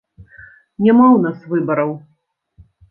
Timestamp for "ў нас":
1.11-1.39